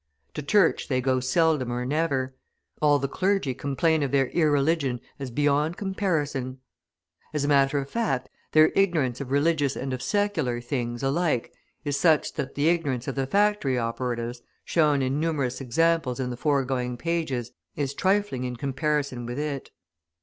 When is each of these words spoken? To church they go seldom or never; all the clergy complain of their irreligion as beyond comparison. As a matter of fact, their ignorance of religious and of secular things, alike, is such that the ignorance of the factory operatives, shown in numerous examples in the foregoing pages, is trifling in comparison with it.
To 0.33 0.41
church 0.41 0.87
they 0.87 0.99
go 0.99 1.19
seldom 1.19 1.71
or 1.71 1.85
never; 1.85 2.33
all 2.81 2.97
the 2.97 3.07
clergy 3.07 3.53
complain 3.53 4.01
of 4.01 4.09
their 4.09 4.29
irreligion 4.29 4.99
as 5.19 5.29
beyond 5.29 5.77
comparison. 5.77 6.57
As 7.35 7.43
a 7.43 7.47
matter 7.47 7.77
of 7.77 7.87
fact, 7.87 8.27
their 8.53 8.71
ignorance 8.75 9.21
of 9.21 9.29
religious 9.29 9.75
and 9.75 9.93
of 9.93 10.01
secular 10.01 10.59
things, 10.59 11.03
alike, 11.03 11.53
is 11.85 11.99
such 11.99 12.33
that 12.33 12.55
the 12.55 12.67
ignorance 12.67 13.07
of 13.07 13.13
the 13.13 13.27
factory 13.27 13.77
operatives, 13.77 14.41
shown 14.65 15.03
in 15.03 15.19
numerous 15.19 15.61
examples 15.61 16.19
in 16.19 16.31
the 16.31 16.35
foregoing 16.35 16.97
pages, 16.97 17.51
is 17.75 17.93
trifling 17.93 18.43
in 18.43 18.55
comparison 18.55 19.27
with 19.27 19.37
it. 19.37 19.69